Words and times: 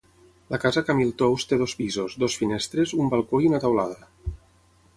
La 0.53 0.59
casa 0.61 0.81
Camil 0.85 1.11
Tous 1.19 1.45
té 1.51 1.59
dos 1.63 1.75
pisos, 1.81 2.15
dues 2.23 2.37
finestres, 2.45 2.97
un 3.05 3.13
balcó 3.15 3.43
i 3.45 3.51
una 3.51 3.61
teulada. 3.67 4.13